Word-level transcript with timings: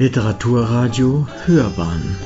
Literaturradio 0.00 1.26
Hörbahn 1.44 2.16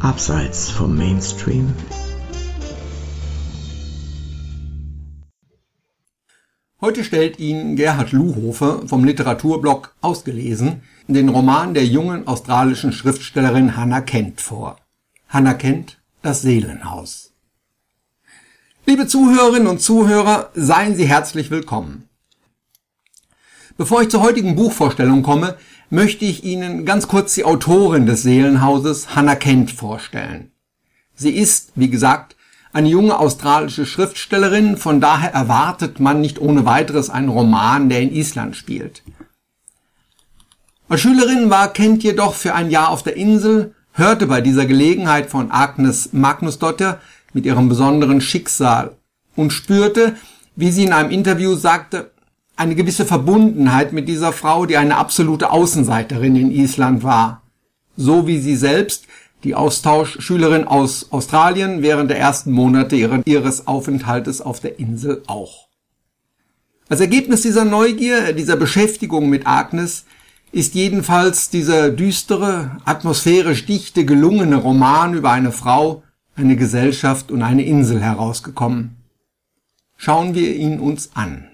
Abseits 0.00 0.70
vom 0.70 0.96
Mainstream 0.96 1.74
Heute 6.80 7.04
stellt 7.04 7.38
Ihnen 7.38 7.76
Gerhard 7.76 8.12
Luhofer 8.12 8.88
vom 8.88 9.04
Literaturblog 9.04 9.94
ausgelesen 10.00 10.80
den 11.06 11.28
Roman 11.28 11.74
der 11.74 11.84
jungen 11.84 12.26
australischen 12.26 12.94
Schriftstellerin 12.94 13.76
Hannah 13.76 14.00
Kent 14.00 14.40
vor. 14.40 14.78
Hannah 15.28 15.52
Kent, 15.52 16.00
Das 16.22 16.40
Seelenhaus. 16.40 17.34
Liebe 18.86 19.06
Zuhörerinnen 19.06 19.68
und 19.68 19.82
Zuhörer, 19.82 20.48
seien 20.54 20.96
Sie 20.96 21.04
herzlich 21.04 21.50
willkommen. 21.50 22.08
Bevor 23.76 24.02
ich 24.02 24.10
zur 24.10 24.22
heutigen 24.22 24.54
Buchvorstellung 24.54 25.22
komme, 25.22 25.56
möchte 25.88 26.24
ich 26.24 26.44
Ihnen 26.44 26.84
ganz 26.84 27.08
kurz 27.08 27.34
die 27.34 27.44
Autorin 27.44 28.06
des 28.06 28.22
Seelenhauses, 28.22 29.14
Hannah 29.14 29.36
Kent, 29.36 29.70
vorstellen. 29.70 30.50
Sie 31.14 31.30
ist, 31.30 31.72
wie 31.74 31.88
gesagt, 31.88 32.36
eine 32.72 32.88
junge 32.88 33.18
australische 33.18 33.86
Schriftstellerin, 33.86 34.76
von 34.76 35.00
daher 35.00 35.32
erwartet 35.32 36.00
man 36.00 36.20
nicht 36.20 36.40
ohne 36.40 36.64
weiteres 36.64 37.10
einen 37.10 37.28
Roman, 37.28 37.88
der 37.88 38.00
in 38.00 38.12
Island 38.12 38.56
spielt. 38.56 39.02
Als 40.88 41.00
Schülerin 41.00 41.48
war 41.48 41.72
Kent 41.72 42.02
jedoch 42.02 42.34
für 42.34 42.54
ein 42.54 42.70
Jahr 42.70 42.90
auf 42.90 43.02
der 43.02 43.16
Insel, 43.16 43.74
hörte 43.92 44.26
bei 44.26 44.40
dieser 44.40 44.66
Gelegenheit 44.66 45.30
von 45.30 45.50
Agnes 45.50 46.12
Magnusdotter 46.12 47.00
mit 47.32 47.46
ihrem 47.46 47.68
besonderen 47.68 48.20
Schicksal 48.20 48.96
und 49.36 49.52
spürte, 49.52 50.16
wie 50.56 50.70
sie 50.70 50.84
in 50.84 50.92
einem 50.92 51.10
Interview 51.10 51.54
sagte, 51.54 52.10
eine 52.56 52.74
gewisse 52.74 53.04
Verbundenheit 53.04 53.92
mit 53.92 54.08
dieser 54.08 54.32
Frau, 54.32 54.66
die 54.66 54.76
eine 54.76 54.96
absolute 54.96 55.50
Außenseiterin 55.50 56.36
in 56.36 56.50
Island 56.50 57.02
war. 57.02 57.42
So 57.96 58.26
wie 58.26 58.38
sie 58.38 58.56
selbst, 58.56 59.06
die 59.44 59.54
Austauschschülerin 59.54 60.64
aus 60.64 61.10
Australien, 61.10 61.82
während 61.82 62.10
der 62.10 62.18
ersten 62.18 62.52
Monate 62.52 62.96
ihres 62.96 63.66
Aufenthaltes 63.66 64.40
auf 64.40 64.60
der 64.60 64.78
Insel 64.78 65.22
auch. 65.26 65.68
Als 66.88 67.00
Ergebnis 67.00 67.42
dieser 67.42 67.64
Neugier, 67.64 68.32
dieser 68.34 68.56
Beschäftigung 68.56 69.28
mit 69.28 69.46
Agnes, 69.46 70.04
ist 70.52 70.74
jedenfalls 70.74 71.48
dieser 71.48 71.90
düstere, 71.90 72.76
atmosphärisch 72.84 73.64
dichte, 73.64 74.04
gelungene 74.04 74.56
Roman 74.56 75.14
über 75.14 75.30
eine 75.30 75.52
Frau, 75.52 76.02
eine 76.36 76.56
Gesellschaft 76.56 77.30
und 77.30 77.42
eine 77.42 77.64
Insel 77.64 78.00
herausgekommen. 78.02 78.96
Schauen 79.96 80.34
wir 80.34 80.54
ihn 80.54 80.78
uns 80.78 81.10
an. 81.14 81.48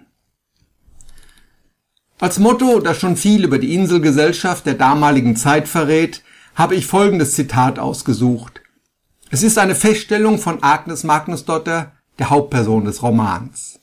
Als 2.21 2.41
Motto, 2.41 2.81
das 2.81 2.99
schon 2.99 3.17
viel 3.17 3.45
über 3.45 3.59
die 3.59 3.75
Inselgesellschaft 3.75 4.67
der 4.67 4.75
damaligen 4.75 5.37
Zeit 5.37 5.69
verrät, 5.69 6.25
habe 6.57 6.75
ich 6.75 6.87
folgendes 6.87 7.35
Zitat 7.35 7.79
ausgesucht. 7.79 8.61
Es 9.31 9.45
ist 9.45 9.57
eine 9.57 9.77
Feststellung 9.77 10.39
von 10.39 10.63
Agnes 10.63 11.05
Magnusdotter, 11.05 11.93
der 12.19 12.31
Hauptperson 12.31 12.87
des 12.87 13.03
Romans. 13.03 13.79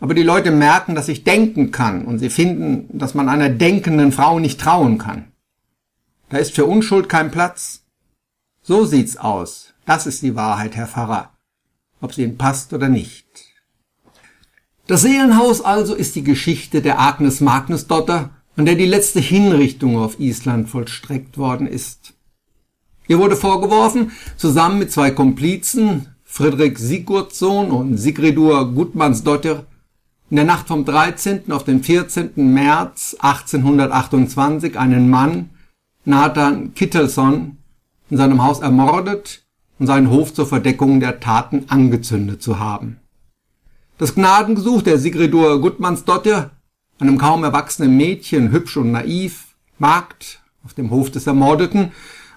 Aber 0.00 0.14
die 0.14 0.22
Leute 0.22 0.50
merken, 0.50 0.94
dass 0.94 1.08
ich 1.08 1.24
denken 1.24 1.72
kann 1.72 2.06
und 2.06 2.20
sie 2.20 2.30
finden, 2.30 2.88
dass 2.98 3.12
man 3.12 3.28
einer 3.28 3.50
denkenden 3.50 4.12
Frau 4.12 4.38
nicht 4.38 4.58
trauen 4.58 4.96
kann. 4.96 5.32
Da 6.30 6.38
ist 6.38 6.54
für 6.54 6.64
Unschuld 6.64 7.10
kein 7.10 7.30
Platz. 7.30 7.82
So 8.62 8.86
sieht's 8.86 9.18
aus. 9.18 9.74
Das 9.84 10.06
ist 10.06 10.22
die 10.22 10.36
Wahrheit, 10.36 10.74
Herr 10.74 10.86
Pfarrer. 10.86 11.34
Ob 12.00 12.14
sie 12.14 12.24
Ihnen 12.24 12.38
passt 12.38 12.72
oder 12.72 12.88
nicht. 12.88 13.45
Das 14.86 15.02
Seelenhaus 15.02 15.62
also 15.62 15.94
ist 15.94 16.14
die 16.14 16.22
Geschichte 16.22 16.80
der 16.80 17.00
Agnes 17.00 17.40
Magnusdotter, 17.40 18.30
an 18.56 18.66
der 18.66 18.76
die 18.76 18.86
letzte 18.86 19.18
Hinrichtung 19.18 19.98
auf 19.98 20.20
Island 20.20 20.68
vollstreckt 20.68 21.38
worden 21.38 21.66
ist. 21.66 22.14
Ihr 23.08 23.18
wurde 23.18 23.34
vorgeworfen, 23.34 24.12
zusammen 24.36 24.78
mit 24.78 24.92
zwei 24.92 25.10
Komplizen, 25.10 26.14
Friedrich 26.22 26.78
Sigurdsson 26.78 27.72
und 27.72 27.96
Sigridur 27.96 28.72
Gudmannsdottir, 28.72 29.66
in 30.30 30.36
der 30.36 30.44
Nacht 30.44 30.68
vom 30.68 30.84
13. 30.84 31.50
auf 31.50 31.64
den 31.64 31.82
14. 31.82 32.32
März 32.36 33.16
1828 33.18 34.78
einen 34.78 35.10
Mann, 35.10 35.50
Nathan 36.04 36.74
Kittelsson, 36.74 37.58
in 38.08 38.16
seinem 38.16 38.44
Haus 38.44 38.60
ermordet 38.60 39.44
und 39.80 39.88
seinen 39.88 40.10
Hof 40.10 40.32
zur 40.32 40.46
Verdeckung 40.46 41.00
der 41.00 41.18
Taten 41.18 41.64
angezündet 41.68 42.40
zu 42.40 42.60
haben. 42.60 43.00
Das 43.98 44.14
Gnadengesuch 44.14 44.82
der 44.82 44.98
Sigridur 44.98 45.58
Gudmannsdottir, 45.58 46.50
einem 46.98 47.16
kaum 47.16 47.44
erwachsenen 47.44 47.96
Mädchen, 47.96 48.52
hübsch 48.52 48.76
und 48.76 48.92
naiv, 48.92 49.54
Magd 49.78 50.42
auf 50.66 50.74
dem 50.74 50.90
Hof 50.90 51.10
des 51.10 51.26
Ermordeten, 51.26 51.92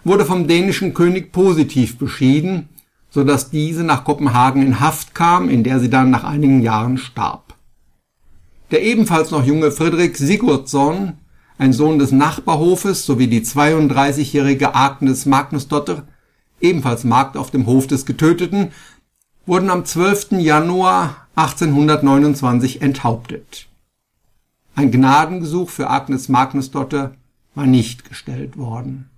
wurde 0.05 0.23
vom 0.23 0.47
dänischen 0.47 0.93
König 0.93 1.33
positiv 1.33 1.97
beschieden, 1.97 2.69
so 3.09 3.25
dass 3.25 3.49
diese 3.49 3.83
nach 3.83 4.05
Kopenhagen 4.05 4.61
in 4.61 4.79
Haft 4.79 5.13
kam, 5.13 5.49
in 5.49 5.65
der 5.65 5.81
sie 5.81 5.89
dann 5.89 6.09
nach 6.09 6.23
einigen 6.23 6.61
Jahren 6.61 6.97
starb. 6.97 7.55
Der 8.71 8.81
ebenfalls 8.81 9.31
noch 9.31 9.45
junge 9.45 9.71
Friedrich 9.71 10.15
Sigurdsson, 10.15 11.17
ein 11.57 11.73
Sohn 11.73 11.99
des 11.99 12.13
Nachbarhofes, 12.13 13.05
sowie 13.05 13.27
die 13.27 13.41
32-jährige 13.41 14.75
Agnes 14.75 15.25
Magnusdotter, 15.25 16.03
ebenfalls 16.61 17.03
Magd 17.03 17.35
auf 17.35 17.51
dem 17.51 17.65
Hof 17.65 17.87
des 17.87 18.05
Getöteten, 18.05 18.71
wurden 19.49 19.71
am 19.71 19.83
12. 19.83 20.33
Januar 20.33 21.27
1829 21.33 22.83
enthauptet. 22.83 23.67
Ein 24.75 24.91
Gnadengesuch 24.91 25.71
für 25.71 25.89
Agnes 25.89 26.29
Magnusdotter 26.29 27.15
war 27.55 27.65
nicht 27.65 28.07
gestellt 28.07 28.57
worden. 28.57 29.09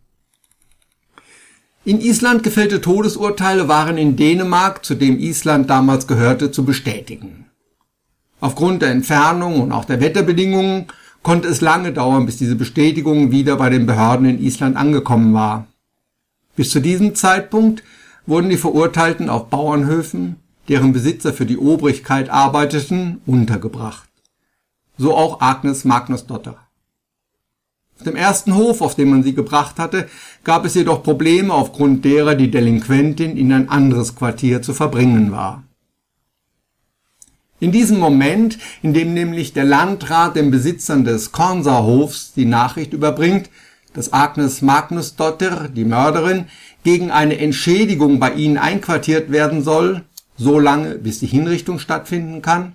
In 1.84 2.00
Island 2.00 2.44
gefällte 2.44 2.80
Todesurteile 2.80 3.68
waren 3.68 3.98
in 3.98 4.16
Dänemark, 4.16 4.86
zu 4.86 4.96
dem 4.96 5.20
Island 5.20 5.70
damals 5.70 6.08
gehörte, 6.08 6.50
zu 6.50 6.64
bestätigen. 6.64 7.48
Aufgrund 8.40 8.84
der 8.84 8.92
Entfernung 8.92 9.60
und 9.60 9.74
auch 9.74 9.84
der 9.84 10.00
Wetterbedingungen 10.00 10.86
konnte 11.24 11.50
es 11.50 11.60
lange 11.60 11.92
dauern, 11.92 12.26
bis 12.26 12.38
diese 12.38 12.56
Bestätigung 12.56 13.32
wieder 13.32 13.58
bei 13.58 13.70
den 13.70 13.86
Behörden 13.86 14.28
in 14.28 14.42
Island 14.42 14.78
angekommen 14.78 15.34
war. 15.34 15.68
Bis 16.56 16.72
zu 16.72 16.80
diesem 16.80 17.16
Zeitpunkt 17.16 17.84
wurden 18.32 18.50
die 18.50 18.56
Verurteilten 18.56 19.30
auf 19.30 19.50
Bauernhöfen, 19.50 20.38
deren 20.70 20.94
Besitzer 20.94 21.34
für 21.34 21.46
die 21.46 21.58
Obrigkeit 21.58 22.30
arbeiteten, 22.30 23.20
untergebracht. 23.26 24.08
So 24.98 25.18
auch 25.18 25.42
Agnes 25.42 25.84
Magnusdotter. 25.84 26.56
Auf 27.98 28.06
dem 28.06 28.16
ersten 28.16 28.56
Hof, 28.56 28.80
auf 28.80 28.96
den 28.96 29.10
man 29.10 29.24
sie 29.24 29.36
gebracht 29.36 29.80
hatte, 29.80 30.08
gab 30.46 30.64
es 30.64 30.76
jedoch 30.76 31.04
Probleme, 31.04 31.54
aufgrund 31.54 32.06
derer 32.06 32.36
die 32.36 32.50
Delinquentin 32.50 33.36
in 33.36 33.52
ein 33.52 33.68
anderes 33.68 34.16
Quartier 34.16 34.62
zu 34.62 34.74
verbringen 34.74 35.34
war. 35.34 35.64
In 37.60 37.74
diesem 37.74 38.00
Moment, 38.00 38.60
in 38.82 38.94
dem 38.94 39.14
nämlich 39.14 39.52
der 39.52 39.66
Landrat 39.66 40.38
den 40.38 40.52
Besitzern 40.52 41.04
des 41.04 41.34
Kornserhofs 41.34 42.32
die 42.34 42.46
Nachricht 42.46 42.94
überbringt, 42.94 43.50
dass 43.94 44.14
Agnes 44.14 44.62
Magnusdotter, 44.62 45.70
die 45.70 45.86
Mörderin, 45.86 46.46
gegen 46.84 47.12
eine 47.12 47.38
Entschädigung 47.38 48.20
bei 48.20 48.34
ihnen 48.34 48.58
einquartiert 48.58 49.32
werden 49.32 49.64
soll, 49.64 50.04
so 50.38 50.60
lange, 50.60 50.96
bis 50.96 51.20
die 51.20 51.28
Hinrichtung 51.28 51.80
stattfinden 51.80 52.42
kann, 52.42 52.74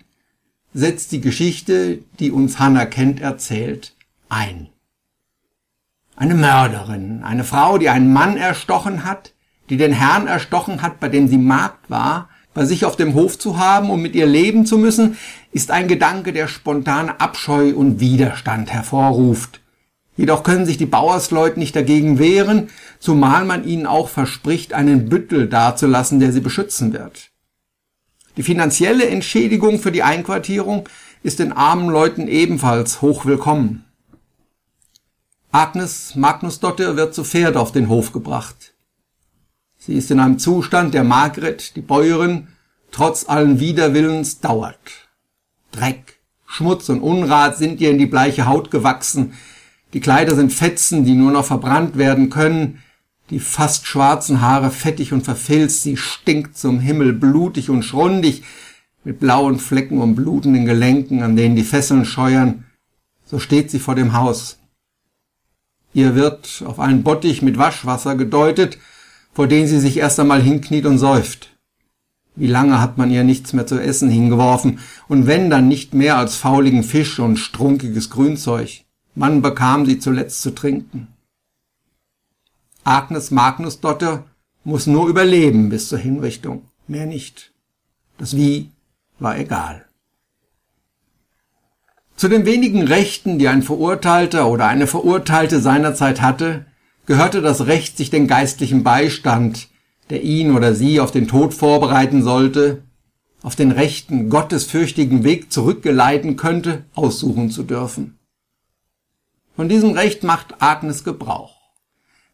setzt 0.75 1.13
die 1.13 1.21
Geschichte, 1.21 2.01
die 2.19 2.31
uns 2.31 2.59
Hannah 2.59 2.87
Kent 2.87 3.21
erzählt, 3.21 3.95
ein. 4.29 4.69
Eine 6.17 6.35
Mörderin, 6.35 7.23
eine 7.23 7.45
Frau, 7.45 7.79
die 7.79 7.89
einen 7.89 8.13
Mann 8.13 8.37
erstochen 8.37 9.05
hat, 9.05 9.33
die 9.69 9.77
den 9.77 9.93
Herrn 9.93 10.27
erstochen 10.27 10.83
hat, 10.83 11.01
bei 11.01 11.09
dem 11.09 11.29
sie 11.29 11.39
Magd 11.39 11.91
war, 11.91 12.29
bei 12.55 12.65
sich 12.65 12.85
auf 12.85 12.97
dem 12.97 13.15
Hof 13.15 13.39
zu 13.39 13.59
haben 13.59 13.91
und 13.91 14.01
mit 14.01 14.15
ihr 14.15 14.27
leben 14.27 14.65
zu 14.65 14.79
müssen, 14.79 15.19
ist 15.53 15.71
ein 15.71 15.89
Gedanke, 15.89 16.33
der 16.33 16.49
spontane 16.49 17.21
Abscheu 17.21 17.75
und 17.75 18.01
Widerstand 18.01 18.73
hervorruft. 18.73 19.61
Jedoch 20.17 20.43
können 20.43 20.67
sich 20.67 20.79
die 20.79 20.87
Bauersleute 20.87 21.59
nicht 21.59 21.77
dagegen 21.77 22.19
wehren, 22.19 22.71
zumal 22.99 23.45
man 23.45 23.65
ihnen 23.65 23.87
auch 23.87 24.09
verspricht, 24.09 24.73
einen 24.73 25.09
Büttel 25.09 25.49
dazulassen, 25.49 26.21
der 26.21 26.33
sie 26.33 26.41
beschützen 26.41 26.93
wird. 26.93 27.31
Die 28.37 28.43
finanzielle 28.43 29.09
Entschädigung 29.09 29.79
für 29.79 29.93
die 29.93 30.03
Einquartierung 30.03 30.89
ist 31.23 31.39
den 31.39 31.53
armen 31.53 31.89
Leuten 31.89 32.29
ebenfalls 32.29 33.03
hochwillkommen. 33.03 33.85
Agnes 35.53 36.15
Magnusdotter 36.15 36.97
wird 36.97 37.15
zu 37.15 37.25
Pferd 37.25 37.57
auf 37.57 37.73
den 37.73 37.89
Hof 37.89 38.13
gebracht. 38.13 38.75
Sie 39.79 39.95
ist 39.95 40.11
in 40.11 40.21
einem 40.21 40.39
Zustand, 40.39 40.95
der 40.95 41.05
Margret, 41.05 41.77
die 41.77 41.81
Bäuerin, 41.81 42.49
trotz 42.91 43.29
allen 43.29 43.61
Widerwillens 43.61 44.41
dauert. 44.41 45.09
Dreck, 45.73 46.21
Schmutz 46.47 46.89
und 46.89 47.01
Unrat 47.01 47.57
sind 47.57 47.81
ihr 47.81 47.91
in 47.91 47.99
die 47.99 48.07
bleiche 48.07 48.47
Haut 48.47 48.71
gewachsen. 48.71 49.35
Die 49.93 50.01
Kleider 50.01 50.35
sind 50.35 50.53
Fetzen, 50.53 51.05
die 51.05 51.15
nur 51.15 51.31
noch 51.31 51.45
verbrannt 51.45 51.97
werden 51.97 52.31
können 52.31 52.83
die 53.31 53.41
fast 53.41 53.87
schwarzen 53.87 54.41
Haare 54.41 54.71
fettig 54.71 55.13
und 55.13 55.23
verfilzt, 55.23 55.83
sie 55.83 55.97
stinkt 55.97 56.57
zum 56.57 56.79
Himmel, 56.79 57.13
blutig 57.13 57.71
und 57.71 57.83
schrundig, 57.83 58.45
mit 59.05 59.21
blauen 59.21 59.59
Flecken 59.59 60.01
und 60.01 60.15
blutenden 60.15 60.65
Gelenken, 60.67 61.23
an 61.23 61.37
denen 61.37 61.57
die 61.57 61.65
Fesseln 61.65 62.05
scheuern. 62.05 62.65
So 63.25 63.39
steht 63.39 63.71
sie 63.71 63.79
vor 63.79 63.95
dem 63.95 64.13
Haus. 64.13 64.59
Ihr 65.93 66.15
wird 66.15 66.63
auf 66.67 66.79
einen 66.79 67.03
Bottich 67.03 67.43
mit 67.43 67.59
Waschwasser 67.59 68.17
gedeutet, 68.17 68.79
vor 69.33 69.47
den 69.47 69.67
sie 69.67 69.81
sich 69.81 69.97
erst 69.97 70.21
einmal 70.21 70.43
hinkniet 70.43 70.87
und 70.87 70.99
säuft. 70.99 71.57
Wie 72.35 72.47
lange 72.47 72.81
hat 72.81 72.99
man 72.99 73.11
ihr 73.11 73.25
nichts 73.25 73.53
mehr 73.53 73.67
zu 73.67 73.81
essen 73.81 74.11
hingeworfen, 74.11 74.79
und 75.09 75.27
wenn 75.27 75.51
dann 75.51 75.69
nicht 75.69 75.95
mehr 75.95 76.17
als 76.17 76.37
fauligen 76.37 76.83
Fisch 76.83 77.19
und 77.19 77.39
strunkiges 77.39 78.11
Grünzeug. 78.11 78.86
Man 79.17 79.41
bekam 79.41 79.87
sie 79.87 79.99
zuletzt 79.99 80.43
zu 80.43 80.55
trinken. 80.55 81.09
Agnes 82.85 83.31
Magnusdotter 83.31 84.25
muss 84.63 84.87
nur 84.87 85.09
überleben 85.09 85.71
bis 85.71 85.89
zur 85.89 85.99
Hinrichtung, 85.99 86.69
mehr 86.87 87.07
nicht. 87.07 87.53
Das 88.19 88.37
Wie 88.37 88.73
war 89.19 89.39
egal. 89.39 89.87
Zu 92.15 92.29
den 92.29 92.45
wenigen 92.45 92.83
Rechten, 92.83 93.39
die 93.39 93.49
ein 93.49 93.63
Verurteilter 93.63 94.49
oder 94.49 94.67
eine 94.67 94.87
Verurteilte 94.87 95.61
seinerzeit 95.61 96.21
hatte, 96.21 96.67
gehörte 97.07 97.41
das 97.41 97.67
Recht, 97.67 97.97
sich 97.97 98.11
den 98.11 98.27
geistlichen 98.27 98.85
Beistand, 98.85 99.69
der 100.11 100.23
ihn 100.23 100.55
oder 100.55 100.75
sie 100.75 101.01
auf 101.01 101.11
den 101.11 101.27
Tod 101.27 101.55
vorbereiten 101.55 102.23
sollte, 102.23 102.83
auf 103.43 103.57
den 103.57 103.71
rechten, 103.71 104.29
gottesfürchtigen 104.29 105.25
Weg 105.25 105.51
zurückgeleiten 105.53 106.37
könnte, 106.37 106.85
aussuchen 106.95 107.51
zu 107.51 107.63
dürfen. 107.63 108.16
Von 109.57 109.71
diesem 109.71 109.93
Recht 109.93 110.23
macht 110.23 110.63
Agnes 110.63 111.03
Gebrauch. 111.03 111.57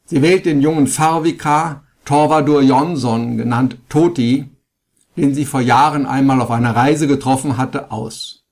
Sie 0.05 0.23
wählt 0.23 0.45
den 0.45 0.61
jungen 0.61 0.89
Pfarrvikar 0.89 1.85
Torvadur 2.05 2.63
Jonsson, 2.63 3.39
genannt 3.39 3.79
Toti, 3.89 4.51
den 5.17 5.33
sie 5.33 5.45
vor 5.45 5.61
Jahren 5.61 6.05
einmal 6.05 6.41
auf 6.41 6.51
einer 6.51 6.75
Reise 6.75 7.07
getroffen 7.07 7.57
hatte, 7.57 7.93
aus. 7.93 8.45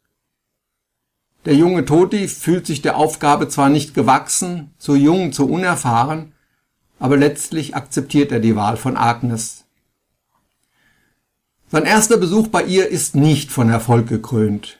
Der 1.46 1.56
junge 1.56 1.84
Toti 1.84 2.28
fühlt 2.28 2.66
sich 2.66 2.80
der 2.80 2.96
Aufgabe 2.96 3.48
zwar 3.48 3.70
nicht 3.70 3.92
gewachsen, 3.92 4.72
zu 4.78 4.94
jung, 4.94 5.32
zu 5.32 5.48
unerfahren, 5.48 6.32
aber 7.00 7.16
letztlich 7.16 7.74
akzeptiert 7.74 8.30
er 8.30 8.40
die 8.40 8.56
Wahl 8.56 8.76
von 8.76 8.96
Agnes. 8.96 9.64
Sein 11.68 11.84
erster 11.84 12.18
Besuch 12.18 12.48
bei 12.48 12.62
ihr 12.62 12.88
ist 12.88 13.16
nicht 13.16 13.50
von 13.50 13.70
Erfolg 13.70 14.06
gekrönt. 14.06 14.79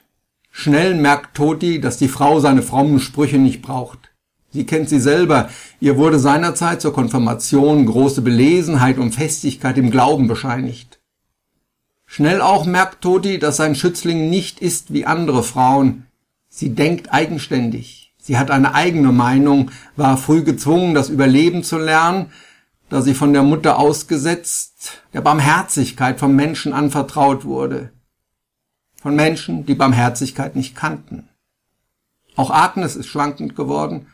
Schnell 0.51 0.95
merkt 0.95 1.35
Toti, 1.35 1.79
dass 1.79 1.97
die 1.97 2.09
Frau 2.09 2.39
seine 2.39 2.61
frommen 2.61 2.99
Sprüche 2.99 3.37
nicht 3.37 3.61
braucht. 3.61 4.11
Sie 4.51 4.65
kennt 4.65 4.89
sie 4.89 4.99
selber. 4.99 5.49
Ihr 5.79 5.97
wurde 5.97 6.19
seinerzeit 6.19 6.81
zur 6.81 6.93
Konfirmation 6.93 7.85
große 7.85 8.21
Belesenheit 8.21 8.97
und 8.97 9.15
Festigkeit 9.15 9.77
im 9.77 9.91
Glauben 9.91 10.27
bescheinigt. 10.27 10.99
Schnell 12.05 12.41
auch 12.41 12.65
merkt 12.65 13.01
Toti, 13.01 13.39
dass 13.39 13.55
sein 13.55 13.75
Schützling 13.75 14.29
nicht 14.29 14.59
ist 14.59 14.93
wie 14.93 15.05
andere 15.05 15.43
Frauen. 15.43 16.07
Sie 16.49 16.75
denkt 16.75 17.13
eigenständig. 17.13 18.13
Sie 18.21 18.37
hat 18.37 18.51
eine 18.51 18.75
eigene 18.75 19.13
Meinung, 19.13 19.71
war 19.95 20.17
früh 20.17 20.43
gezwungen, 20.43 20.93
das 20.93 21.07
Überleben 21.07 21.63
zu 21.63 21.77
lernen, 21.77 22.27
da 22.89 23.01
sie 23.01 23.13
von 23.13 23.31
der 23.31 23.43
Mutter 23.43 23.79
ausgesetzt, 23.79 25.01
der 25.13 25.21
Barmherzigkeit 25.21 26.19
vom 26.19 26.35
Menschen 26.35 26.73
anvertraut 26.73 27.45
wurde. 27.45 27.93
Von 29.01 29.15
Menschen, 29.15 29.65
die 29.65 29.75
Barmherzigkeit 29.75 30.55
nicht 30.55 30.75
kannten. 30.75 31.27
Auch 32.35 32.51
Agnes 32.51 32.95
ist 32.95 33.07
schwankend 33.07 33.55
geworden, 33.55 34.07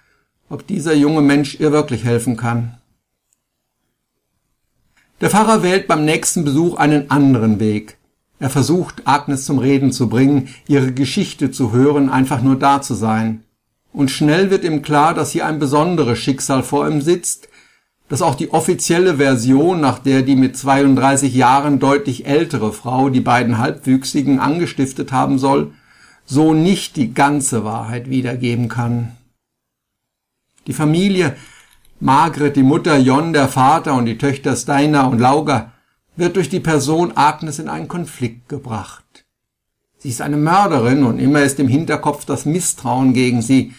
ob 0.49 0.65
dieser 0.65 0.93
junge 0.93 1.21
Mensch 1.21 1.59
ihr 1.59 1.71
wirklich 1.71 2.05
helfen 2.05 2.37
kann. 2.37 2.77
Der 5.21 5.29
Pfarrer 5.29 5.61
wählt 5.61 5.87
beim 5.87 6.05
nächsten 6.05 6.45
Besuch 6.45 6.77
einen 6.77 7.11
anderen 7.11 7.59
Weg. 7.59 7.97
Er 8.39 8.49
versucht, 8.49 9.01
Agnes 9.05 9.45
zum 9.45 9.59
Reden 9.59 9.91
zu 9.91 10.09
bringen, 10.09 10.49
ihre 10.67 10.93
Geschichte 10.93 11.51
zu 11.51 11.71
hören, 11.71 12.09
einfach 12.09 12.41
nur 12.41 12.57
da 12.57 12.81
zu 12.81 12.93
sein 12.93 13.43
und 13.97 14.11
schnell 14.11 14.51
wird 14.51 14.63
ihm 14.63 14.83
klar, 14.83 15.15
dass 15.15 15.31
hier 15.31 15.47
ein 15.47 15.57
besonderes 15.57 16.19
Schicksal 16.19 16.61
vor 16.61 16.87
ihm 16.87 17.01
sitzt, 17.01 17.46
dass 18.09 18.21
auch 18.21 18.35
die 18.35 18.51
offizielle 18.51 19.17
Version, 19.17 19.81
nach 19.81 19.99
der 19.99 20.21
die 20.21 20.35
mit 20.35 20.55
32 20.55 21.33
Jahren 21.33 21.79
deutlich 21.79 22.25
ältere 22.25 22.71
Frau 22.71 23.09
die 23.09 23.21
beiden 23.21 23.57
Halbwüchsigen 23.57 24.39
angestiftet 24.39 25.11
haben 25.11 25.39
soll, 25.39 25.73
so 26.25 26.53
nicht 26.53 26.95
die 26.95 27.13
ganze 27.13 27.63
Wahrheit 27.63 28.09
wiedergeben 28.09 28.69
kann. 28.69 29.17
Die 30.67 30.73
Familie, 30.73 31.35
Margret, 31.99 32.55
die 32.55 32.63
Mutter, 32.63 32.97
Jon, 32.97 33.33
der 33.33 33.47
Vater 33.47 33.93
und 33.93 34.05
die 34.05 34.17
Töchter 34.17 34.55
Steiner 34.55 35.09
und 35.09 35.19
Lauger, 35.19 35.71
wird 36.15 36.35
durch 36.35 36.49
die 36.49 36.59
Person 36.59 37.13
Agnes 37.15 37.59
in 37.59 37.69
einen 37.69 37.87
Konflikt 37.87 38.49
gebracht. 38.49 39.03
Sie 39.97 40.09
ist 40.09 40.21
eine 40.21 40.37
Mörderin 40.37 41.03
und 41.03 41.19
immer 41.19 41.41
ist 41.41 41.59
im 41.59 41.67
Hinterkopf 41.67 42.25
das 42.25 42.45
Misstrauen 42.45 43.13
gegen 43.13 43.41
sie. 43.41 43.73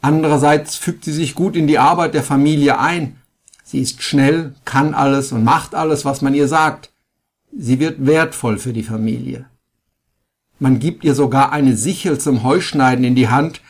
Andererseits 0.00 0.76
fügt 0.76 1.04
sie 1.04 1.12
sich 1.12 1.34
gut 1.34 1.56
in 1.56 1.66
die 1.66 1.78
Arbeit 1.78 2.14
der 2.14 2.22
Familie 2.22 2.78
ein. 2.78 3.16
Sie 3.70 3.80
ist 3.80 4.02
schnell, 4.02 4.54
kann 4.64 4.94
alles 4.94 5.30
und 5.30 5.44
macht 5.44 5.74
alles, 5.74 6.06
was 6.06 6.22
man 6.22 6.32
ihr 6.32 6.48
sagt. 6.48 6.90
Sie 7.54 7.78
wird 7.78 8.06
wertvoll 8.06 8.56
für 8.56 8.72
die 8.72 8.82
Familie. 8.82 9.44
Man 10.58 10.78
gibt 10.78 11.04
ihr 11.04 11.14
sogar 11.14 11.52
eine 11.52 11.76
Sichel 11.76 12.16
zum 12.18 12.44
Heuschneiden 12.44 13.04
in 13.04 13.14
die 13.14 13.28
Hand, 13.28 13.60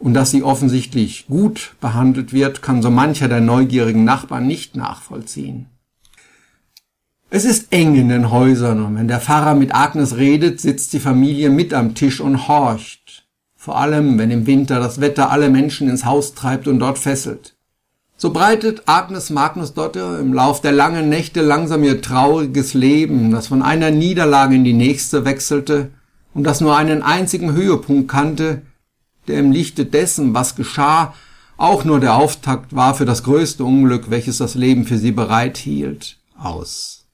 und 0.00 0.14
dass 0.14 0.32
sie 0.32 0.42
offensichtlich 0.42 1.26
gut 1.28 1.76
behandelt 1.80 2.32
wird, 2.32 2.62
kann 2.62 2.82
so 2.82 2.90
mancher 2.90 3.28
der 3.28 3.40
neugierigen 3.40 4.02
Nachbarn 4.04 4.48
nicht 4.48 4.74
nachvollziehen. 4.74 5.66
Es 7.30 7.44
ist 7.44 7.72
eng 7.72 7.94
in 7.94 8.08
den 8.08 8.32
Häusern 8.32 8.84
und 8.84 8.96
wenn 8.96 9.06
der 9.06 9.20
Pfarrer 9.20 9.54
mit 9.54 9.72
Agnes 9.72 10.16
redet, 10.16 10.60
sitzt 10.60 10.92
die 10.94 11.00
Familie 11.00 11.50
mit 11.50 11.72
am 11.74 11.94
Tisch 11.94 12.20
und 12.20 12.48
horcht 12.48 13.28
vor 13.68 13.76
allem 13.76 14.18
wenn 14.18 14.30
im 14.30 14.46
Winter 14.46 14.80
das 14.80 15.00
Wetter 15.00 15.30
alle 15.30 15.50
Menschen 15.50 15.90
ins 15.90 16.06
Haus 16.06 16.32
treibt 16.32 16.68
und 16.68 16.78
dort 16.78 16.98
fesselt. 16.98 17.57
So 18.20 18.30
breitet 18.30 18.82
Agnes 18.86 19.30
Magnusdotter 19.30 20.18
im 20.18 20.32
Lauf 20.34 20.60
der 20.60 20.72
langen 20.72 21.08
Nächte 21.08 21.40
langsam 21.40 21.84
ihr 21.84 22.02
trauriges 22.02 22.74
Leben, 22.74 23.30
das 23.30 23.46
von 23.46 23.62
einer 23.62 23.92
Niederlage 23.92 24.56
in 24.56 24.64
die 24.64 24.72
nächste 24.72 25.24
wechselte 25.24 25.92
und 26.34 26.42
das 26.42 26.60
nur 26.60 26.76
einen 26.76 27.02
einzigen 27.02 27.52
Höhepunkt 27.52 28.10
kannte, 28.10 28.62
der 29.28 29.38
im 29.38 29.52
Lichte 29.52 29.84
dessen, 29.84 30.34
was 30.34 30.56
geschah, 30.56 31.14
auch 31.56 31.84
nur 31.84 32.00
der 32.00 32.16
Auftakt 32.16 32.74
war 32.74 32.96
für 32.96 33.04
das 33.04 33.22
größte 33.22 33.62
Unglück, 33.62 34.10
welches 34.10 34.38
das 34.38 34.56
Leben 34.56 34.84
für 34.84 34.98
sie 34.98 35.12
bereithielt, 35.12 36.18
aus. 36.36 37.06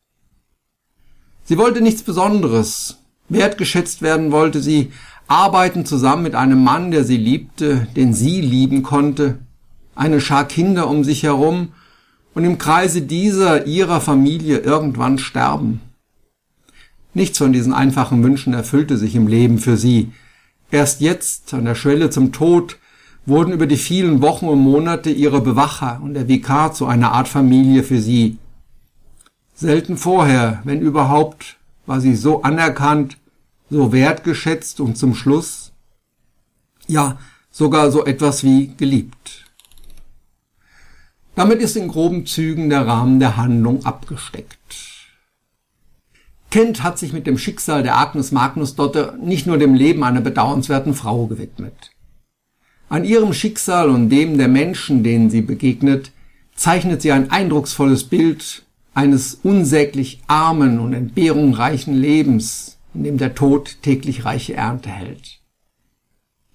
Sie 1.45 1.59
wollte 1.59 1.83
nichts 1.83 2.03
Besonderes. 2.03 2.97
Wertgeschätzt 3.29 4.01
werden 4.01 4.33
wollte 4.33 4.63
sie, 4.63 4.91
arbeiten 5.27 5.85
zusammen 5.85 6.23
mit 6.23 6.35
einem 6.35 6.65
Mann, 6.65 6.91
der 6.91 7.05
sie 7.05 7.19
liebte, 7.19 7.89
den 7.95 8.15
sie 8.15 8.41
lieben 8.41 8.83
konnte, 8.83 9.41
eine 9.95 10.21
Schar 10.21 10.47
Kinder 10.47 10.89
um 10.89 11.05
sich 11.05 11.23
herum 11.23 11.69
und 12.35 12.45
im 12.45 12.59
Kreise 12.59 13.03
dieser 13.03 13.67
ihrer 13.67 14.01
Familie 14.01 14.59
irgendwann 14.59 15.19
sterben. 15.19 15.81
Nichts 17.15 17.39
von 17.39 17.53
diesen 17.53 17.73
einfachen 17.73 18.23
Wünschen 18.25 18.55
erfüllte 18.55 18.97
sich 18.97 19.15
im 19.15 19.29
Leben 19.29 19.59
für 19.59 19.77
sie. 19.77 20.11
Erst 20.71 21.01
jetzt, 21.01 21.55
an 21.55 21.65
der 21.65 21.77
Schwelle 21.77 22.11
zum 22.11 22.33
Tod, 22.33 22.79
wurden 23.27 23.53
über 23.53 23.67
die 23.67 23.77
vielen 23.77 24.21
Wochen 24.21 24.49
und 24.49 24.59
Monate 24.59 25.11
ihre 25.11 25.41
Bewacher 25.41 26.01
und 26.03 26.15
der 26.15 26.29
Vikar 26.29 26.73
zu 26.73 26.87
einer 26.87 27.13
Art 27.13 27.29
Familie 27.29 27.85
für 27.85 28.01
sie. 28.01 28.39
Selten 29.55 29.97
vorher, 29.97 30.61
wenn 30.65 30.81
überhaupt, 30.81 31.57
war 31.87 32.01
sie 32.01 32.17
so 32.17 32.43
anerkannt, 32.43 33.17
so 33.71 33.93
wertgeschätzt 33.93 34.81
und 34.81 34.99
zum 34.99 35.15
Schluss, 35.15 35.73
ja, 36.87 37.19
sogar 37.51 37.91
so 37.91 38.05
etwas 38.05 38.43
wie 38.43 38.75
geliebt. 38.77 39.44
Damit 41.37 41.61
ist 41.61 41.77
in 41.77 41.89
groben 41.89 42.27
Zügen 42.27 42.71
der 42.71 42.87
Rahmen 42.87 43.19
der 43.19 43.37
Handlung 43.37 43.85
abgesteckt. 43.85 44.57
Kent 46.51 46.85
hat 46.85 46.99
sich 46.99 47.13
mit 47.13 47.27
dem 47.27 47.39
Schicksal 47.39 47.83
der 47.83 47.99
Agnes 47.99 48.31
Magnusdotter 48.31 49.17
nicht 49.21 49.47
nur 49.47 49.59
dem 49.59 49.75
Leben 49.75 50.05
einer 50.05 50.21
bedauernswerten 50.21 50.95
Frau 50.95 51.27
gewidmet. 51.27 51.91
An 52.89 53.05
ihrem 53.05 53.33
Schicksal 53.33 53.91
und 53.91 54.11
dem 54.11 54.39
der 54.39 54.47
Menschen, 54.47 55.03
denen 55.03 55.31
sie 55.31 55.43
begegnet, 55.43 56.13
zeichnet 56.55 57.03
sie 57.03 57.11
ein 57.11 57.33
eindrucksvolles 57.33 58.05
Bild 58.05 58.65
eines 58.95 59.35
unsäglich 59.43 60.21
armen 60.29 60.79
und 60.79 60.93
entbehrungsreichen 60.93 61.95
Lebens, 61.95 62.79
in 62.95 63.03
dem 63.03 63.19
der 63.19 63.35
Tod 63.35 63.79
täglich 63.83 64.25
reiche 64.25 64.55
Ernte 64.55 64.91
hält. 64.91 65.41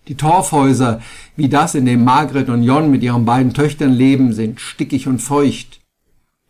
Die 0.09 0.15
Torfhäuser, 0.15 1.01
wie 1.37 1.47
das, 1.47 1.75
in 1.75 1.85
dem 1.85 2.03
Margret 2.03 2.49
und 2.49 2.63
Jon 2.63 2.91
mit 2.91 3.03
ihren 3.03 3.23
beiden 3.23 3.53
Töchtern 3.53 3.93
leben, 3.93 4.33
sind 4.33 4.59
stickig 4.59 5.07
und 5.07 5.19
feucht. 5.19 5.79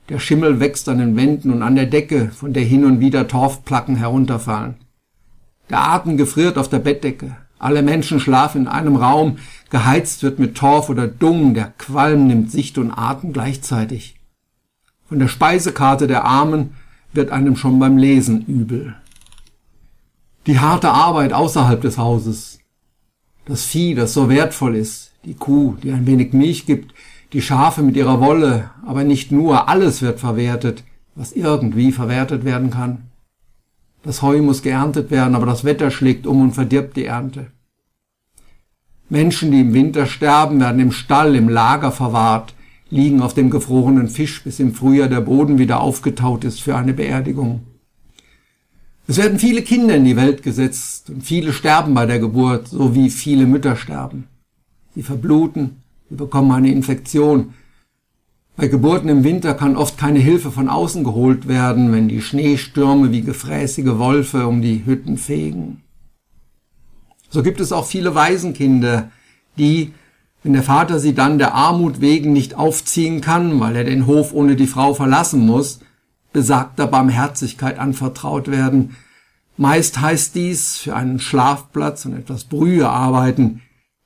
Der 0.10 0.18
Schimmel 0.18 0.60
wächst 0.60 0.89
an 0.89 0.98
den 0.98 1.16
Wänden 1.16 1.51
und 1.51 1.62
an 1.62 1.75
der 1.75 1.86
Decke, 1.86 2.32
von 2.32 2.54
der 2.54 2.63
hin 2.63 2.86
und 2.86 3.00
wieder 3.00 3.28
Torfplacken 3.28 3.96
herunterfallen. 3.96 4.75
Der 5.70 5.82
Atem 5.82 6.18
gefriert 6.18 6.58
auf 6.58 6.70
der 6.70 6.80
Bettdecke. 6.80 7.36
Alle 7.60 7.84
Menschen 7.84 8.20
schlafen 8.20 8.62
in 8.62 8.68
einem 8.68 8.96
Raum, 8.96 9.38
geheizt 9.70 10.24
wird 10.24 10.39
mit 10.39 10.56
Torf 10.56 10.89
oder 10.89 11.08
Dung, 11.08 11.54
der 11.54 11.74
Qualm 11.78 12.25
nimmt 12.25 12.51
Sicht 12.51 12.78
und 12.78 12.92
Atem 12.92 13.34
gleichzeitig. 13.34 14.16
Von 15.08 15.20
der 15.20 15.28
Speisekarte 15.28 16.08
der 16.08 16.24
Armen 16.24 16.75
wird 17.13 17.30
einem 17.30 17.56
schon 17.56 17.78
beim 17.78 17.98
Lesen 17.98 18.46
übel 18.46 18.96
die 20.50 20.60
harte 20.60 20.89
Arbeit 20.89 21.32
außerhalb 21.32 21.80
des 21.80 22.00
Hauses, 22.00 22.59
Das 23.50 23.65
Vieh, 23.65 23.96
das 23.96 24.13
so 24.13 24.29
wertvoll 24.29 24.75
ist, 24.75 25.12
die 25.25 25.34
Kuh, 25.34 25.75
die 25.82 25.91
ein 25.91 26.06
wenig 26.06 26.34
Milch 26.34 26.68
gibt, 26.68 26.94
die 27.34 27.41
Schafe 27.41 27.82
mit 27.82 27.98
ihrer 27.98 28.22
Wolle, 28.22 28.70
aber 28.86 29.03
nicht 29.03 29.32
nur, 29.32 29.68
alles 29.68 30.03
wird 30.03 30.20
verwertet, 30.20 30.84
was 31.15 31.32
irgendwie 31.32 31.91
verwertet 31.91 32.46
werden 32.46 32.70
kann. 32.70 33.10
Das 34.03 34.22
Heu 34.22 34.39
muss 34.44 34.62
geerntet 34.62 35.10
werden, 35.10 35.34
aber 35.34 35.48
das 35.48 35.63
Wetter 35.63 35.89
schlägt 35.89 36.27
um 36.27 36.44
und 36.44 36.51
verdirbt 36.51 36.96
die 36.96 37.06
Ernte. 37.06 37.48
Menschen, 39.10 39.50
die 39.50 39.62
im 39.62 39.74
Winter 39.74 40.06
sterben, 40.06 40.60
werden 40.60 40.79
im 40.79 40.91
Stall, 40.91 41.36
im 41.36 41.50
Lager 41.50 41.91
verwahrt, 41.91 42.53
liegen 42.91 43.20
auf 43.20 43.34
dem 43.34 43.50
gefrorenen 43.50 44.10
Fisch, 44.10 44.44
bis 44.44 44.60
im 44.60 44.75
Frühjahr 44.75 45.10
der 45.10 45.22
Boden 45.22 45.58
wieder 45.58 45.82
aufgetaut 45.82 46.44
ist 46.44 46.62
für 46.62 46.75
eine 46.75 46.94
Beerdigung. 46.94 47.62
Es 49.10 49.18
werden 49.18 49.39
viele 49.39 49.63
Kinder 49.63 49.96
in 49.96 50.06
die 50.06 50.16
Welt 50.16 50.44
gesetzt 50.44 51.10
und 51.10 51.24
viele 51.24 51.51
sterben 51.51 51.96
bei 51.96 52.06
der 52.06 52.20
Geburt, 52.20 52.68
so 52.68 52.94
wie 52.94 53.10
viele 53.10 53.48
Mütter 53.48 53.75
sterben. 53.75 54.28
Sie 54.94 55.01
verbluten, 55.01 55.78
sie 56.12 56.16
bekommen 56.16 56.51
eine 56.51 56.72
Infektion. 56.72 57.56
Bei 58.56 58.68
Geburten 58.68 59.10
im 59.10 59.24
Winter 59.24 59.56
kann 59.56 59.78
oft 59.78 59.98
keine 59.98 60.20
Hilfe 60.20 60.51
von 60.51 60.70
außen 60.70 61.04
geholt 61.04 61.48
werden, 61.48 61.92
wenn 61.92 62.08
die 62.08 62.22
Schneestürme 62.22 63.12
wie 63.12 63.22
gefräßige 63.22 63.98
Wolfe 63.98 64.46
um 64.46 64.62
die 64.62 64.86
Hütten 64.86 65.18
fegen. 65.18 65.82
So 67.32 67.42
gibt 67.42 67.62
es 67.62 67.72
auch 67.72 67.88
viele 67.88 68.13
Waisenkinder, 68.13 69.10
die, 69.58 69.92
wenn 70.44 70.54
der 70.54 70.62
Vater 70.62 71.00
sie 71.00 71.16
dann 71.16 71.39
der 71.39 71.56
Armut 71.56 72.00
wegen 72.00 72.32
nicht 72.32 72.54
aufziehen 72.54 73.22
kann, 73.22 73.60
weil 73.60 73.75
er 73.75 73.86
den 73.86 74.06
Hof 74.06 74.36
ohne 74.36 74.56
die 74.56 74.68
Frau 74.68 74.94
verlassen 74.94 75.48
muss, 75.48 75.80
besagter 76.32 76.88
Barmherzigkeit 76.88 77.80
anvertraut 77.80 78.50
werden. 78.50 78.96
Meist 79.58 80.00
heißt 80.00 80.36
dies 80.36 80.78
für 80.78 80.96
einen 80.96 81.20
Schlafplatz 81.20 82.06
und 82.06 82.14
etwas 82.14 82.46
Brühe 82.46 82.88
arbeiten. 82.90 83.62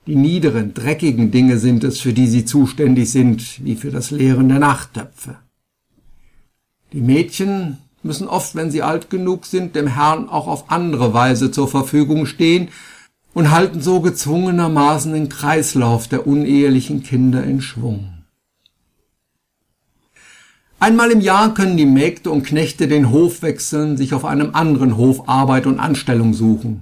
Die 0.07 0.15
niederen, 0.15 0.73
dreckigen 0.73 1.31
Dinge 1.31 1.59
sind 1.59 1.83
es, 1.83 2.01
für 2.01 2.13
die 2.13 2.27
sie 2.27 2.43
zuständig 2.43 3.11
sind, 3.11 3.63
wie 3.63 3.75
für 3.75 3.91
das 3.91 4.11
Leeren 4.11 4.49
der 4.49 4.59
Nachttöpfe. 4.59 5.37
Die 6.91 7.01
Mädchen 7.01 7.77
müssen 8.03 8.27
oft, 8.27 8.55
wenn 8.55 8.69
sie 8.69 8.81
alt 8.81 9.09
genug 9.09 9.45
sind, 9.45 9.75
dem 9.75 9.87
Herrn 9.87 10.27
auch 10.27 10.47
auf 10.47 10.69
andere 10.69 11.13
Weise 11.13 11.51
zur 11.51 11.67
Verfügung 11.67 12.25
stehen 12.25 12.69
und 13.33 13.51
halten 13.51 13.81
so 13.81 14.01
gezwungenermaßen 14.01 15.13
den 15.13 15.29
Kreislauf 15.29 16.07
der 16.07 16.27
unehelichen 16.27 17.03
Kinder 17.03 17.43
in 17.43 17.61
Schwung. 17.61 18.12
Einmal 20.83 21.11
im 21.11 21.21
Jahr 21.21 21.53
können 21.53 21.77
die 21.77 21.85
Mägde 21.85 22.29
und 22.29 22.43
Knechte 22.43 22.89
den 22.89 23.09
Hof 23.09 23.41
wechseln, 23.41 23.95
sich 23.95 24.13
auf 24.13 24.25
einem 24.25 24.53
anderen 24.53 24.97
Hof 24.97 25.29
Arbeit 25.29 25.65
und 25.65 25.79
Anstellung 25.79 26.33
suchen. 26.33 26.81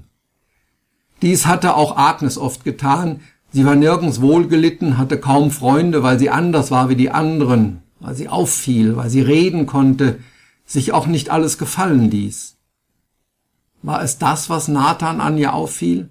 Dies 1.21 1.45
hatte 1.45 1.75
auch 1.75 1.97
Agnes 1.97 2.39
oft 2.39 2.63
getan, 2.63 3.19
sie 3.51 3.63
war 3.63 3.75
nirgends 3.75 4.19
wohlgelitten, 4.19 4.97
hatte 4.97 5.19
kaum 5.19 5.51
Freunde, 5.51 6.01
weil 6.01 6.17
sie 6.17 6.31
anders 6.31 6.71
war 6.71 6.89
wie 6.89 6.95
die 6.95 7.11
anderen, 7.11 7.83
weil 7.99 8.15
sie 8.15 8.27
auffiel, 8.27 8.95
weil 8.95 9.11
sie 9.11 9.21
reden 9.21 9.67
konnte, 9.67 10.17
sich 10.65 10.93
auch 10.93 11.05
nicht 11.05 11.29
alles 11.29 11.59
gefallen 11.59 12.09
ließ. 12.09 12.57
War 13.83 14.01
es 14.01 14.17
das, 14.17 14.49
was 14.49 14.67
Nathan 14.67 15.21
an 15.21 15.37
ihr 15.37 15.53
auffiel? 15.53 16.09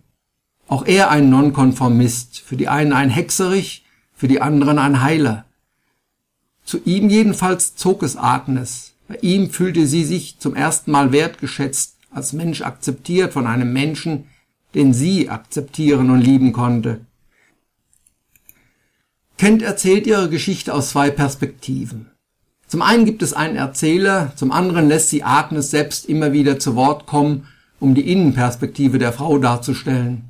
Auch 0.69 0.87
er 0.87 1.11
ein 1.11 1.29
Nonkonformist, 1.29 2.39
für 2.39 2.57
die 2.57 2.69
einen 2.69 2.93
ein 2.93 3.11
Hexerich, 3.11 3.85
für 4.15 4.29
die 4.29 4.41
anderen 4.41 4.79
ein 4.79 5.03
Heiler. 5.03 5.47
Zu 6.71 6.81
ihm 6.85 7.11
jedenfalls 7.11 7.75
zog 7.75 8.05
es 8.05 8.17
Agnes. 8.17 8.93
Bei 9.09 9.17
ihm 9.23 9.51
fühlte 9.51 9.89
sie 9.89 10.05
sich 10.05 10.39
zum 10.39 10.55
ersten 10.55 10.93
Mal 10.93 11.11
wertgeschätzt, 11.11 11.97
als 12.13 12.33
Mensch 12.33 12.63
akzeptiert 12.63 13.33
von 13.33 13.49
einem 13.49 13.73
Menschen, 13.73 14.27
den 14.77 14.95
sie 14.95 15.29
akzeptieren 15.29 16.11
und 16.11 16.21
lieben 16.21 16.53
konnte. 16.53 17.01
Kent 19.37 19.63
erzählt 19.63 20.07
ihre 20.07 20.31
Geschichte 20.31 20.73
aus 20.73 20.91
zwei 20.91 21.11
Perspektiven. 21.11 22.13
Zum 22.69 22.83
einen 22.83 23.05
gibt 23.05 23.23
es 23.23 23.33
einen 23.33 23.57
Erzähler, 23.57 24.33
zum 24.37 24.53
anderen 24.53 24.87
lässt 24.87 25.11
sie 25.11 25.25
Agnes 25.25 25.73
selbst 25.73 26.09
immer 26.09 26.33
wieder 26.33 26.61
zu 26.61 26.77
Wort 26.77 27.05
kommen, 27.05 27.49
um 27.81 27.97
die 27.97 28.13
Innenperspektive 28.13 29.01
der 29.01 29.13
Frau 29.13 29.39
darzustellen. 29.39 30.30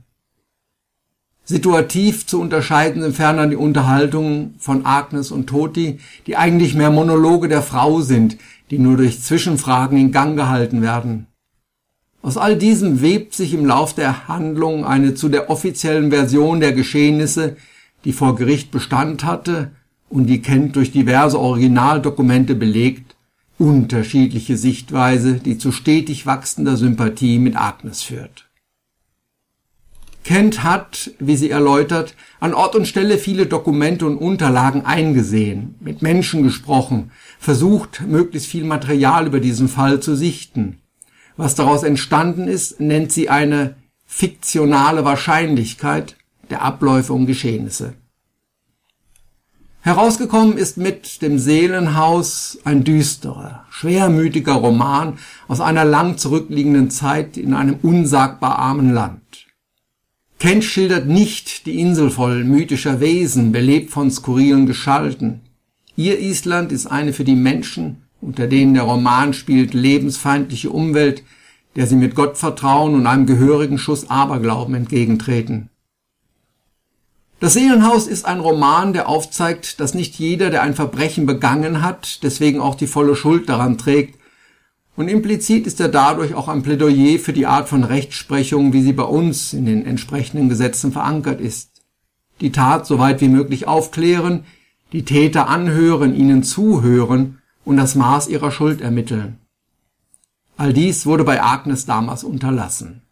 Situativ 1.50 2.28
zu 2.28 2.40
unterscheiden 2.40 3.02
sind 3.02 3.16
ferner 3.16 3.49
die 3.49 3.57
Unterhaltungen 3.57 4.54
von 4.61 4.87
Agnes 4.87 5.33
und 5.33 5.49
Toti, 5.49 5.99
die 6.28 6.37
eigentlich 6.37 6.76
mehr 6.76 6.92
Monologe 6.92 7.49
der 7.49 7.61
Frau 7.61 8.02
sind, 8.02 8.37
die 8.71 8.78
nur 8.78 8.97
durch 8.97 9.21
Zwischenfragen 9.21 9.99
in 9.99 10.12
Gang 10.12 10.37
gehalten 10.37 10.80
werden. 10.80 11.26
Aus 12.23 12.37
all 12.37 12.57
diesem 12.57 13.02
webt 13.02 13.35
sich 13.35 13.52
im 13.52 13.66
Lauf 13.66 13.95
der 13.95 14.28
Handlung 14.28 14.85
eine 14.85 15.14
zu 15.14 15.28
der 15.28 15.50
offiziellen 15.50 16.12
Version 16.12 16.61
der 16.61 16.73
Geschehnisse, 16.73 17.57
die 18.04 18.12
vor 18.12 18.37
Gericht 18.37 18.71
Bestand 18.71 19.25
hatte 19.25 19.73
und 20.09 20.26
die 20.26 20.42
Kent 20.42 20.76
durch 20.76 20.92
diverse 20.92 21.40
Originaldokumente 21.40 22.54
belegt, 22.54 23.16
unterschiedliche 23.59 24.57
Sichtweise, 24.57 25.35
die 25.35 25.59
zu 25.59 25.73
stetig 25.73 26.26
wachsender 26.26 26.76
Sympathie 26.76 27.40
mit 27.40 27.57
Agnes 27.57 28.04
führt. 28.04 28.50
Kent 30.24 30.62
hat, 30.62 31.12
wie 31.18 31.36
sie 31.36 31.50
erläutert, 31.50 32.14
an 32.40 32.54
Ort 32.54 32.74
und 32.74 32.86
Stelle 32.86 33.18
viele 33.18 33.46
Dokumente 33.46 34.06
und 34.06 34.16
Unterlagen 34.16 34.84
eingesehen, 34.84 35.76
mit 35.80 36.02
Menschen 36.02 36.42
gesprochen, 36.42 37.10
versucht, 37.38 38.02
möglichst 38.06 38.48
viel 38.48 38.64
Material 38.64 39.26
über 39.26 39.40
diesen 39.40 39.68
Fall 39.68 40.00
zu 40.00 40.14
sichten. 40.14 40.78
Was 41.36 41.54
daraus 41.54 41.82
entstanden 41.82 42.48
ist, 42.48 42.80
nennt 42.80 43.12
sie 43.12 43.30
eine 43.30 43.76
fiktionale 44.04 45.04
Wahrscheinlichkeit 45.04 46.16
der 46.50 46.62
Abläufe 46.62 47.12
und 47.12 47.26
Geschehnisse. 47.26 47.94
Herausgekommen 49.82 50.58
ist 50.58 50.76
mit 50.76 51.22
dem 51.22 51.38
Seelenhaus 51.38 52.58
ein 52.64 52.84
düsterer, 52.84 53.64
schwermütiger 53.70 54.52
Roman 54.52 55.18
aus 55.48 55.62
einer 55.62 55.86
lang 55.86 56.18
zurückliegenden 56.18 56.90
Zeit 56.90 57.38
in 57.38 57.54
einem 57.54 57.76
unsagbar 57.80 58.58
armen 58.58 58.92
Land. 58.92 59.19
Kent 60.40 60.64
schildert 60.64 61.06
nicht 61.06 61.66
die 61.66 61.78
Insel 61.78 62.09
voll 62.09 62.44
mythischer 62.44 62.99
Wesen, 62.99 63.52
belebt 63.52 63.90
von 63.90 64.11
skurrilen 64.11 64.64
Geschalten. 64.64 65.42
Ihr 65.97 66.18
Island 66.18 66.73
ist 66.73 66.87
eine 66.87 67.12
für 67.12 67.25
die 67.25 67.35
Menschen, 67.35 68.06
unter 68.23 68.47
denen 68.47 68.73
der 68.73 68.85
Roman 68.85 69.35
spielt, 69.35 69.75
lebensfeindliche 69.75 70.70
Umwelt, 70.70 71.25
der 71.76 71.87
sie 71.87 71.94
mit 71.94 72.14
Gottvertrauen 72.14 72.94
und 72.94 73.06
einem 73.06 73.26
gehörigen 73.26 73.76
Schuss 73.76 74.09
Aberglauben 74.09 74.75
entgegentreten. 74.75 75.68
Das 77.38 77.52
Seelenhaus 77.52 78.06
ist 78.06 78.25
ein 78.25 78.40
Roman, 78.40 78.94
der 78.94 79.11
aufzeigt, 79.11 79.78
dass 79.78 79.92
nicht 79.92 80.14
jeder, 80.18 80.49
der 80.49 80.62
ein 80.62 80.75
Verbrechen 80.75 81.26
begangen 81.26 81.82
hat, 81.82 82.23
deswegen 82.23 82.61
auch 82.61 82.76
die 82.76 82.87
volle 82.87 83.14
Schuld 83.14 83.50
daran 83.50 83.76
trägt, 83.76 84.18
und 84.97 85.09
implizit 85.09 85.66
ist 85.66 85.80
er 85.80 85.88
dadurch 85.88 86.35
auch 86.35 86.49
ein 86.49 86.62
Plädoyer 86.62 87.18
für 87.18 87.32
die 87.32 87.47
Art 87.47 87.68
von 87.68 87.85
Rechtsprechung, 87.85 88.73
wie 88.73 88.82
sie 88.82 88.92
bei 88.92 89.04
uns 89.04 89.52
in 89.52 89.64
den 89.64 89.87
entsprechenden 89.87 90.49
Gesetzen 90.49 90.92
verankert 90.92 91.40
ist. 91.40 91.82
Die 92.40 92.52
Tat 92.52 92.87
so 92.87 92.99
weit 92.99 93.20
wie 93.20 93.28
möglich 93.28 93.66
aufklären, 93.66 94.44
die 94.92 95.04
Täter 95.04 95.49
anhören, 95.49 96.14
ihnen 96.14 96.42
zuhören 96.42 97.38
und 97.64 97.76
das 97.76 97.94
Maß 97.94 98.28
ihrer 98.28 98.50
Schuld 98.50 98.80
ermitteln. 98.80 99.38
All 100.56 100.73
dies 100.73 101.06
wurde 101.06 101.25
bei 101.25 101.42
Agnes 101.42 101.87
damals 101.87 102.25
unterlassen. 102.25 103.02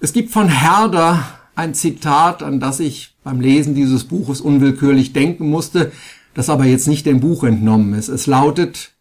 Es 0.00 0.12
gibt 0.12 0.30
von 0.30 0.48
Herder 0.48 1.24
ein 1.56 1.74
Zitat, 1.74 2.44
an 2.44 2.60
das 2.60 2.78
ich 2.78 3.16
beim 3.24 3.40
Lesen 3.40 3.74
dieses 3.74 4.04
Buches 4.04 4.40
unwillkürlich 4.40 5.12
denken 5.12 5.50
musste, 5.50 5.90
das 6.34 6.50
aber 6.50 6.66
jetzt 6.66 6.86
nicht 6.86 7.04
dem 7.04 7.18
Buch 7.18 7.42
entnommen 7.42 7.94
ist. 7.94 8.08
Es 8.08 8.28
lautet, 8.28 8.92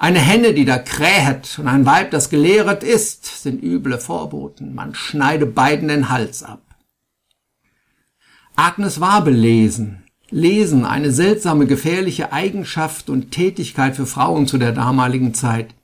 eine 0.00 0.18
Henne, 0.18 0.54
die 0.54 0.64
da 0.64 0.78
krähet 0.78 1.58
und 1.58 1.68
ein 1.68 1.84
Weib, 1.84 2.10
das 2.10 2.30
gelehret 2.30 2.82
ist, 2.82 3.42
sind 3.42 3.62
üble 3.62 3.98
Vorboten. 3.98 4.74
Man 4.74 4.94
schneide 4.94 5.44
beiden 5.44 5.88
den 5.88 6.08
Hals 6.08 6.42
ab. 6.42 6.62
Agnes 8.56 9.00
war 9.00 9.22
belesen. 9.22 10.02
Lesen, 10.30 10.86
eine 10.86 11.12
seltsame, 11.12 11.66
gefährliche 11.66 12.32
Eigenschaft 12.32 13.10
und 13.10 13.30
Tätigkeit 13.30 13.94
für 13.94 14.06
Frauen 14.06 14.46
zu 14.46 14.56
der 14.56 14.72
damaligen 14.72 15.34
Zeit. 15.34 15.74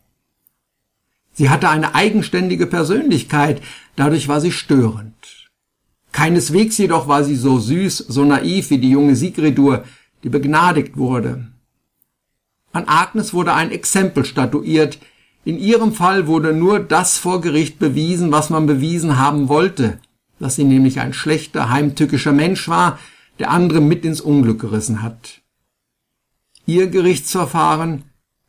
Sie 1.34 1.50
hatte 1.50 1.68
eine 1.68 1.94
eigenständige 1.94 2.66
Persönlichkeit, 2.66 3.60
dadurch 3.96 4.28
war 4.28 4.40
sie 4.40 4.52
störend. 4.52 5.50
Keineswegs 6.12 6.78
jedoch 6.78 7.06
war 7.06 7.22
sie 7.22 7.36
so 7.36 7.58
süß, 7.58 7.98
so 7.98 8.24
naiv 8.24 8.70
wie 8.70 8.78
die 8.78 8.90
junge 8.90 9.14
Sigridur, 9.14 9.84
die 10.22 10.30
begnadigt 10.30 10.96
wurde. 10.96 11.48
An 12.76 12.88
Agnes 12.88 13.32
wurde 13.32 13.54
ein 13.54 13.70
Exempel 13.70 14.26
statuiert. 14.26 14.98
In 15.46 15.58
ihrem 15.58 15.94
Fall 15.94 16.26
wurde 16.26 16.52
nur 16.52 16.78
das 16.78 17.16
vor 17.16 17.40
Gericht 17.40 17.78
bewiesen, 17.78 18.32
was 18.32 18.50
man 18.50 18.66
bewiesen 18.66 19.18
haben 19.18 19.48
wollte, 19.48 19.98
dass 20.38 20.56
sie 20.56 20.64
nämlich 20.64 21.00
ein 21.00 21.14
schlechter, 21.14 21.70
heimtückischer 21.70 22.32
Mensch 22.32 22.68
war, 22.68 22.98
der 23.38 23.50
andere 23.50 23.80
mit 23.80 24.04
ins 24.04 24.20
Unglück 24.20 24.60
gerissen 24.60 25.00
hat. 25.00 25.40
Ihr 26.66 26.88
Gerichtsverfahren, 26.88 28.02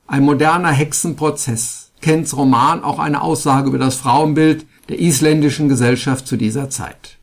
ein 0.07 0.23
moderner 0.23 0.71
Hexenprozess, 0.71 1.93
Kents 2.01 2.35
Roman 2.35 2.83
auch 2.83 2.99
eine 2.99 3.21
Aussage 3.21 3.69
über 3.69 3.79
das 3.79 3.95
Frauenbild, 3.95 4.65
der 4.89 4.99
isländischen 4.99 5.69
Gesellschaft 5.69 6.27
zu 6.27 6.35
dieser 6.35 6.69
Zeit. 6.69 7.17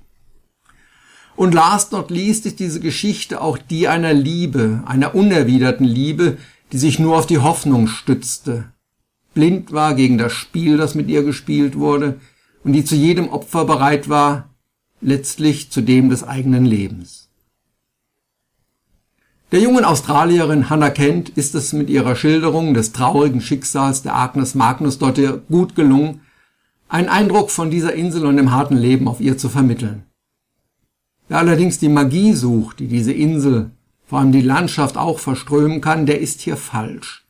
Und 1.37 1.52
last 1.52 1.92
not 1.92 2.11
least 2.11 2.46
ist 2.46 2.61
diese 2.61 2.80
Geschichte 2.80 3.42
auch 3.42 3.58
die 3.58 3.88
einer 3.88 4.14
Liebe, 4.14 4.82
einer 4.87 5.14
unerwiderten 5.14 5.84
Liebe, 5.84 6.38
die 6.75 6.78
sich 6.78 6.99
nur 6.99 7.16
auf 7.16 7.26
die 7.26 7.38
Hoffnung 7.38 7.87
stützte, 7.87 8.73
blind 9.33 9.71
war 9.71 9.95
gegen 9.95 10.19
das 10.19 10.33
Spiel, 10.33 10.76
das 10.76 10.97
mit 10.97 11.09
ihr 11.09 11.23
gespielt 11.23 11.78
wurde, 11.78 12.19
und 12.64 12.73
die 12.73 12.85
zu 12.85 12.97
jedem 12.97 13.28
Opfer 13.28 13.64
bereit 13.64 14.09
war, 14.09 14.50
letztlich 15.00 15.71
zu 15.71 15.83
dem 15.83 16.11
des 16.11 16.25
eigenen 16.25 16.64
Lebens. 16.64 17.31
Der 19.52 19.61
jungen 19.61 19.85
Australierin 19.85 20.69
Hannah 20.69 20.90
Kent 20.90 21.28
ist 21.28 21.54
es 21.54 21.73
mit 21.73 21.90
ihrer 21.90 22.16
Schilderung 22.16 22.75
des 22.75 22.90
traurigen 22.90 23.40
Schicksals 23.40 24.02
der 24.02 24.16
Agnes 24.16 24.57
Magnus 24.57 24.99
dort 24.99 25.21
gut 25.49 25.76
gelungen, 25.76 26.23
einen 26.88 27.09
Eindruck 27.09 27.52
von 27.52 27.71
dieser 27.71 27.95
Insel 27.95 28.26
und 28.26 28.37
dem 28.37 28.50
harten 28.50 28.76
Leben 28.76 29.07
auf 29.07 29.21
ihr 29.21 29.38
zu 29.38 29.49
vermitteln. 29.49 30.07
Wer 31.28 31.38
allerdings 31.38 31.78
die 31.78 31.88
Magie 31.88 32.33
sucht, 32.33 32.81
die 32.81 32.88
diese 32.88 33.12
Insel, 33.12 33.71
vor 34.14 34.21
allem 34.21 34.30
die 34.30 34.42
Landschaft 34.42 34.97
auch 34.97 35.18
verströmen 35.18 35.80
kann, 35.80 36.06
der 36.06 36.21
ist 36.21 36.40
hier 36.40 36.56
falsch. 36.56 37.25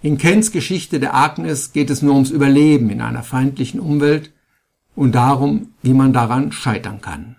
In 0.00 0.16
Kents 0.16 0.52
Geschichte 0.52 1.00
der 1.00 1.12
Agnes 1.12 1.72
geht 1.72 1.90
es 1.90 2.02
nur 2.02 2.14
ums 2.14 2.30
Überleben 2.30 2.88
in 2.88 3.00
einer 3.00 3.24
feindlichen 3.24 3.80
Umwelt 3.80 4.32
und 4.94 5.16
darum, 5.16 5.72
wie 5.82 5.92
man 5.92 6.12
daran 6.12 6.52
scheitern 6.52 7.00
kann. 7.00 7.34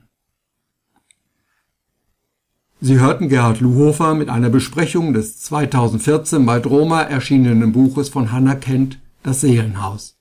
Sie 2.82 3.00
hörten 3.00 3.30
Gerhard 3.30 3.62
Luhofer 3.62 4.14
mit 4.14 4.28
einer 4.28 4.50
Besprechung 4.50 5.14
des 5.14 5.40
2014 5.40 6.46
bei 6.46 6.60
Droma 6.60 7.02
erschienenen 7.02 7.72
Buches 7.72 8.10
von 8.10 8.34
Hannah 8.34 8.56
Kent, 8.56 9.00
Das 9.24 9.40
Seelenhaus. 9.40 10.21